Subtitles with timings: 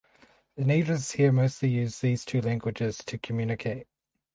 [0.55, 3.85] The natives here mostly used these two languages to communicate.